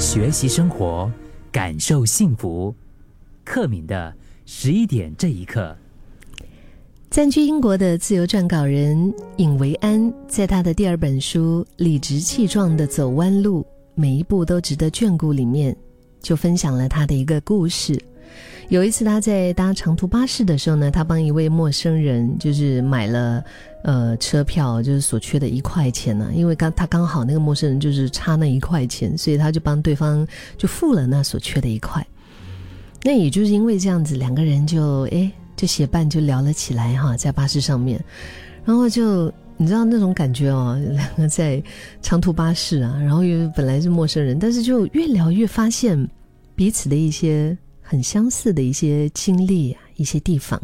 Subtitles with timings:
[0.00, 1.12] 学习生活，
[1.52, 2.74] 感受幸福。
[3.44, 4.14] 克敏的
[4.46, 5.76] 十一点这一刻，
[7.10, 13.62] 暂居英国的自由撰稿人尹维安，在他的第二本书《理直气壮的走弯路，
[13.94, 15.76] 每一步都值得眷顾》里面，
[16.22, 18.02] 就分享了他的一个故事。
[18.70, 23.42] 有一次，他在搭长途巴士的时候呢，他帮一位陌生人就是买了
[23.82, 26.30] 呃车票，就是所缺的一块钱呢。
[26.32, 30.24] 因为刚他刚好那个陌生人就是差那一块钱，所以他就帮对方
[30.56, 32.06] 就付了那所缺的一块。
[33.02, 38.00] 那也就是因为这样子，两个人就哎就结伴就聊了起来哈，在巴士上面，
[38.64, 41.60] 然后就你知道那种感觉哦，两个在
[42.02, 46.08] 长途巴士啊，然后又本来是陌生人，但是就越聊越发现
[46.54, 47.58] 彼此的一些。
[47.90, 50.56] 很相似的一些经历啊，一些地方，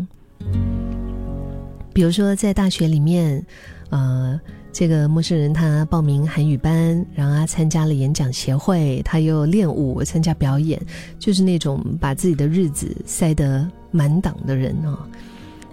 [1.93, 3.45] 比如说在大学里面，
[3.91, 4.41] 呃，
[4.73, 10.81] 这个陌生人他报名韩语班，然后他参加了演讲协会，他又练舞参加表演，
[11.19, 14.97] 就是那种把自己的日子塞得满档的人哦。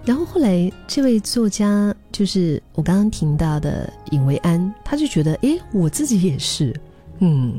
[0.03, 6.75] 然后后来这位作家，就是我刚刚听到的尹维安，他就觉得，哎，我自己也是，
[7.19, 7.55] 嗯。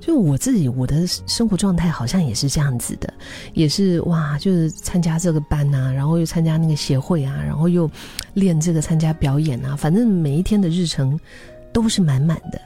[0.00, 3.12] 就我自己，我的生活状态好像也是这样子的，
[3.52, 7.90] 也是哇，就是参加这个班啊，然后又参加那个协会啊，然后又
[8.34, 11.18] 练这个参加表演啊，反正每一天的日程
[11.72, 12.60] 都是满满的。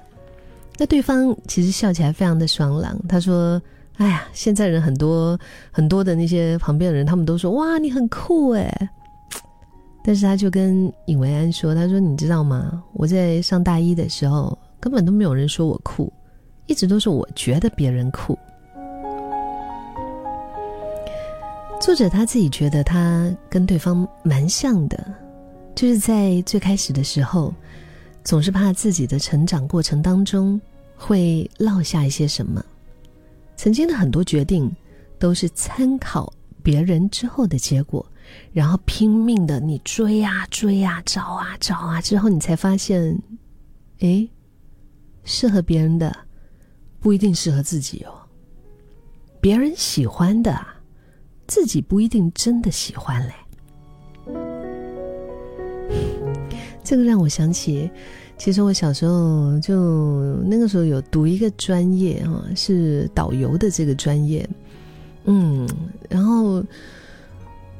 [0.78, 3.60] 那对方其实笑起来非常的爽朗，他说
[3.96, 5.38] ：“哎呀，现在人很多
[5.70, 8.90] 很多的那些旁边的人，他们都说哇，你很酷哎。”
[10.04, 12.82] 但是他就跟尹维安说：“他说你知道吗？
[12.92, 16.12] 我在上大一的时候，根本都没有人说我酷。”
[16.66, 18.38] 一直都是我觉得别人酷。
[21.80, 25.04] 作者他自己觉得他跟对方蛮像的，
[25.74, 27.52] 就是在最开始的时候，
[28.22, 30.60] 总是怕自己的成长过程当中
[30.94, 32.64] 会落下一些什么。
[33.56, 34.70] 曾经的很多决定
[35.18, 38.06] 都是参考别人之后的结果，
[38.52, 43.20] 然后拼命的你追啊追啊找啊找啊，之后你才发现，
[43.98, 44.28] 哎，
[45.24, 46.16] 适合别人的。
[47.02, 48.14] 不一定适合自己哦，
[49.40, 50.56] 别人喜欢的，
[51.48, 53.34] 自己不一定真的喜欢嘞。
[56.84, 57.90] 这个让我想起，
[58.38, 64.48] 其实我小时候就那个时候有读一个专业啊，是导游的这个专业。
[65.24, 65.68] 嗯，
[66.08, 66.64] 然后，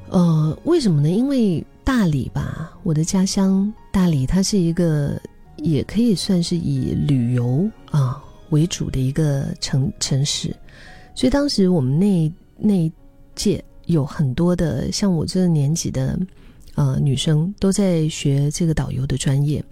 [0.09, 1.09] 呃，为什么呢？
[1.09, 5.21] 因为大理吧，我的家乡大理，它是一个
[5.57, 8.23] 也可以算是以旅游啊。
[8.53, 10.55] 为主的一个城城市，
[11.15, 12.91] 所以当时我们那那
[13.35, 16.19] 届有很多的像我这个年纪的
[16.75, 19.65] 呃女生都在学这个导游的专业，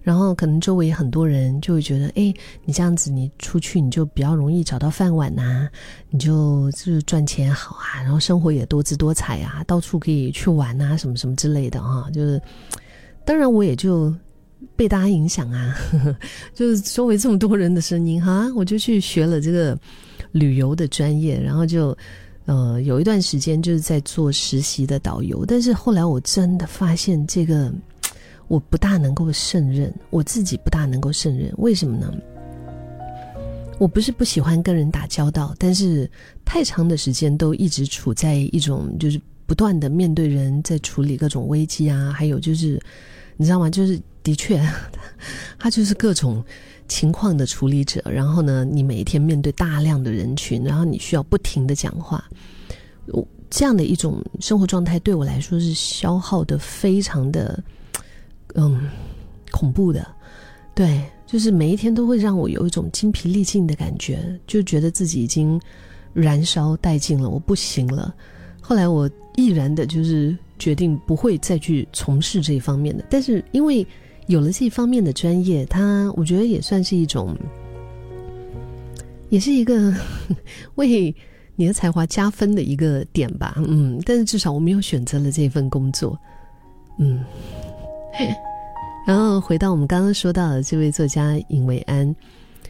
[0.00, 2.32] 然后可能周围很多人就会觉得，哎，
[2.64, 5.68] 你这样子你出去你就比较容易找到饭碗呐，
[6.08, 12.40] 你就就是赚钱好啊，然后生活也多姿多彩啊，到处可以去玩啊，什么什么之类的哈，就是
[13.24, 14.14] 当然我也就。
[14.76, 15.76] 被大家影响啊，
[16.54, 19.78] 就是周围这么多人的声音哈，我就去学了这个
[20.32, 21.96] 旅游的专业，然后就
[22.46, 27.72] 呃有一段时间就是在做实习的导游，但是后来我真的发现这个
[28.48, 32.12] 我不大能够胜任，我自己不大能够胜任，为什么呢？
[33.78, 36.10] 我不是不喜欢跟人打交道，但是
[36.44, 42.78] 太长的时间都一直处在一种就是不断的面对人，在处理各种危机啊，还有就是
[43.40, 43.70] 你知道吗？
[43.70, 43.98] 就是。
[44.22, 44.60] 的确，
[45.58, 46.44] 他就是各种
[46.86, 48.02] 情况的处理者。
[48.04, 52.22] 然后呢，你每一天面对大量的人群，然后你需要不停的讲话。
[53.06, 57.64] 我这样的一种生活状态对我来说是消耗的非常的，
[58.56, 58.90] 嗯，
[59.50, 60.06] 恐怖的。
[60.74, 65.58] 对，就是每一天都会让我有一种精疲力尽的感觉，就觉得自己已经
[66.12, 68.14] 燃烧殆尽了，我不行了。
[68.60, 73.84] 后来我毅然的就是决定不会再去从事这一方面的，但是因为。
[74.26, 77.36] 有了这方面的专业，它我觉得也算是一种，
[79.28, 79.92] 也是一个
[80.76, 81.12] 为
[81.56, 83.56] 你的才华加分的一个点吧。
[83.56, 86.16] 嗯，但是至少我们又选择了这份工作。
[86.98, 87.24] 嗯，
[89.04, 92.14] 然后回到我们刚刚说到的这位作家尹维安，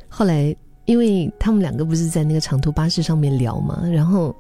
[0.09, 0.57] 后来
[0.87, 4.35] 因为他们两个不是在那个长途巴士上面聊嘛，然后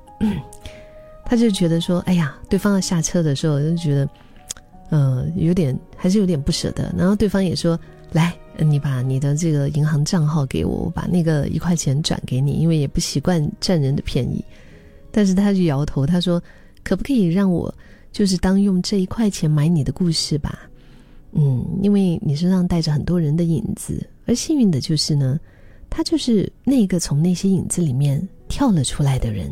[1.31, 4.09] 他就觉得说：“哎呀，对方要下车的时候，就觉得。”
[4.91, 6.93] 嗯，有点还是有点不舍得。
[6.99, 7.79] 然后对方也说
[8.11, 14.44] ：“来，你把你的这个银行账号给我，我把那个一块钱转给你，因为也不习惯占人的便宜。”
[15.12, 16.43] 但是他就摇头，他说
[16.82, 17.73] ：“可不可以让我
[18.11, 20.69] 就是当用这一块钱买你的故事吧？
[21.35, 25.38] 嗯，因为你身上带着很多人的影子，而幸运的就是呢，
[25.88, 29.49] 他就是那个从那些影子里面跳了出来的人。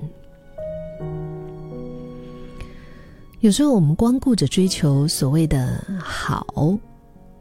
[3.41, 6.77] 有时候我们光顾着追求所谓的好，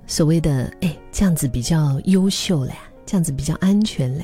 [0.06, 2.74] 所谓的哎这样子比较优秀嘞，
[3.04, 4.24] 这样子比较安全嘞，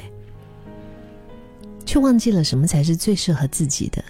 [1.83, 4.05] 却忘记了什么才是最适合自己的。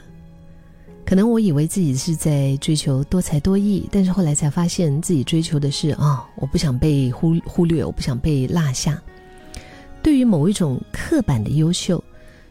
[1.05, 9.01] 可能我以为自己是在追求多才多艺，但是后来才发现自己追求的是啊，我不想被忽忽略，我不想被落下。
[10.01, 12.03] 对于某一种刻板的优秀，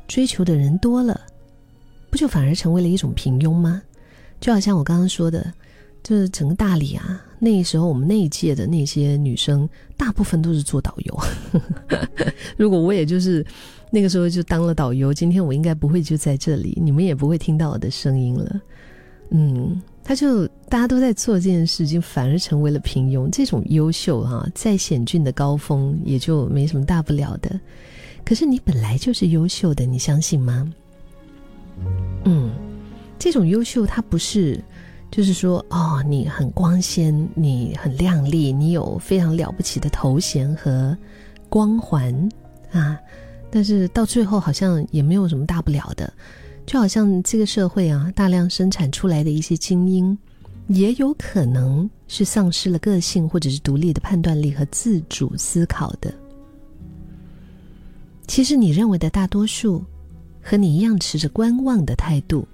[0.08, 1.20] 追求的人多了，
[2.08, 3.82] 不就反而成为了一种平庸吗？
[4.42, 5.50] 就好像我刚刚说的，
[6.02, 9.66] 就是整个大理啊，那时候我们那一届的那些女生，
[9.96, 11.20] 大部分都是做导游。
[12.58, 13.46] 如果我也就是
[13.90, 18.60] 那个时候就当了导游，今天我应该不会就在这里，你们也不会听到我的声音了。
[19.30, 19.80] 嗯。
[20.04, 23.30] 他就大家都在做这件事情，反而成为了平庸。
[23.30, 27.60] 这种优秀哈，再险峻的高峰也就没什么大不了的。
[28.24, 30.68] 可是你本来就是优秀的，你相信吗？
[32.24, 32.50] 嗯，
[33.22, 34.60] 这种优秀它不是，
[35.08, 40.96] 就是说哦，你很光鲜，你很亮丽，你有非常了不起的头衔和
[41.48, 42.12] 光环
[42.72, 42.98] 啊，
[43.48, 46.12] 但是到最后好像也没有什么大不了的。
[46.66, 50.18] 就好像这个社会啊，大量生产出来的一些精英，
[50.66, 56.12] 也有可能是丧失了个性，或者是独立的判断力和自主思考的。
[58.26, 59.84] 其实你认为的大多数，
[60.42, 62.44] 和你一样持着观望的态度，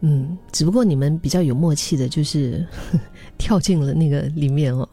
[0.00, 2.66] 嗯，只不过你们比较有默契的，就是
[3.38, 4.88] 跳进了那个里面哦，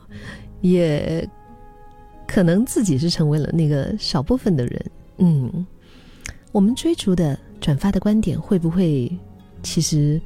[0.62, 1.28] 也
[2.28, 4.86] 可能自己是成为了那个少部分的人。
[5.18, 5.66] 嗯，
[6.52, 7.38] 我们追逐的。
[7.60, 9.12] 转发的观点会不会？
[9.64, 10.22] 其实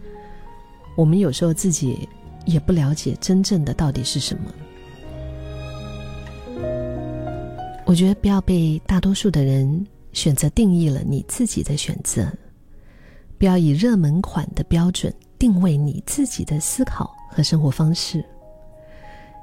[0.97, 2.09] 我们有时候自己
[2.45, 4.51] 也不了解真正的到底是什么。
[7.85, 12.29] 我觉得不要被大多数的人选择定义了你自己的选择，
[13.41, 18.23] 不要以热门款的标准定位你自己的思考和生活方式。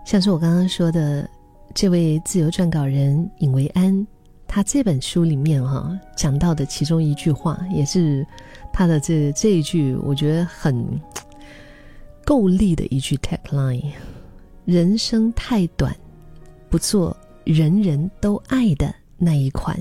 [0.07, 1.29] 像是我刚刚说的
[1.75, 4.07] 这位自由撰稿人尹维安。
[4.47, 8.25] 他这本书里面哈讲到的其中一句话，也是
[8.73, 10.87] 他的这这一句，我觉得很
[12.25, 13.91] 够力的一句 tagline：
[14.65, 15.93] 人生太短，
[16.71, 19.77] 不做人人都爱的那一款。